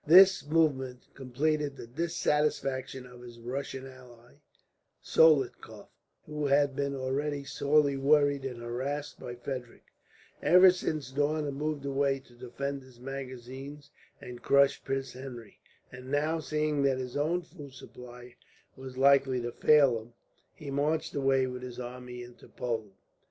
This 0.07 0.43
movement 0.47 1.03
completed 1.13 1.75
the 1.77 1.85
dissatisfaction 1.85 3.05
of 3.05 3.21
his 3.21 3.39
Russian 3.39 3.85
ally, 3.85 4.41
Soltikoff, 4.99 5.89
who 6.25 6.47
had 6.47 6.75
been 6.75 6.95
already 6.95 7.43
sorely 7.43 7.97
worried 7.97 8.43
and 8.43 8.63
harassed 8.63 9.19
by 9.19 9.35
Frederick, 9.35 9.83
ever 10.41 10.71
since 10.71 11.11
Daun 11.11 11.45
had 11.45 11.53
moved 11.53 11.85
away 11.85 12.17
to 12.19 12.33
defend 12.33 12.81
his 12.81 12.99
magazines 12.99 13.91
and 14.19 14.41
crush 14.41 14.83
Prince 14.83 15.13
Henry; 15.13 15.59
and 15.91 16.09
now, 16.09 16.39
seeing 16.39 16.81
that 16.81 16.97
his 16.97 17.15
own 17.15 17.43
food 17.43 17.71
supply 17.73 18.35
was 18.75 18.97
likely 18.97 19.39
to 19.39 19.51
fail 19.51 19.99
him, 20.01 20.13
he 20.55 20.71
marched 20.71 21.13
away 21.13 21.45
with 21.45 21.61
his 21.61 21.79
army 21.79 22.23
into 22.23 22.47
Poland. 22.49 22.93